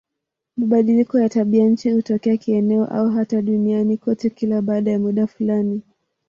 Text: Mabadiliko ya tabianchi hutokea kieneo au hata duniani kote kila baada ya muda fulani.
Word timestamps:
Mabadiliko 0.57 1.19
ya 1.19 1.29
tabianchi 1.29 1.91
hutokea 1.91 2.37
kieneo 2.37 2.85
au 2.85 3.09
hata 3.09 3.41
duniani 3.41 3.97
kote 3.97 4.29
kila 4.29 4.61
baada 4.61 4.91
ya 4.91 4.99
muda 4.99 5.27
fulani. 5.27 5.81